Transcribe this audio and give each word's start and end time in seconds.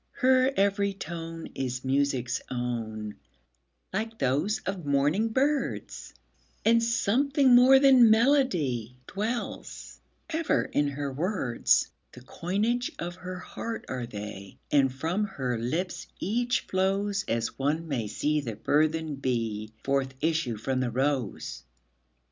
Her 0.13 0.51
every 0.57 0.95
tone 0.95 1.49
is 1.53 1.85
music's 1.85 2.41
own, 2.49 3.17
like 3.93 4.17
those 4.17 4.57
of 4.65 4.83
morning 4.83 5.27
birds, 5.29 6.15
And 6.65 6.81
something 6.81 7.53
more 7.53 7.77
than 7.77 8.09
melody 8.09 8.97
dwells 9.05 9.99
ever 10.27 10.63
in 10.63 10.87
her 10.87 11.13
words; 11.13 11.89
The 12.13 12.21
coinage 12.21 12.91
of 12.97 13.13
her 13.13 13.37
heart 13.37 13.85
are 13.89 14.07
they, 14.07 14.57
and 14.71 14.91
from 14.91 15.25
her 15.25 15.59
lips 15.59 16.07
each 16.19 16.65
flowsAs 16.65 17.59
one 17.59 17.87
may 17.87 18.07
see 18.07 18.41
the 18.41 18.55
burthened 18.55 19.21
bee 19.21 19.71
forth 19.83 20.15
issue 20.19 20.57
from 20.57 20.79
the 20.79 20.89
rose. 20.89 21.61